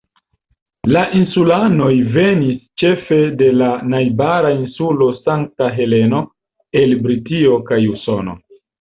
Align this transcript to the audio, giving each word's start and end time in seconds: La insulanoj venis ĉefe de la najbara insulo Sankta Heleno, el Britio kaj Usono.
La 0.95 1.03
insulanoj 1.19 1.89
venis 2.15 2.57
ĉefe 2.83 3.21
de 3.43 3.51
la 3.61 3.69
najbara 3.93 4.57
insulo 4.57 5.13
Sankta 5.21 5.71
Heleno, 5.79 6.27
el 6.85 7.01
Britio 7.07 7.65
kaj 7.73 7.85
Usono. 7.97 8.41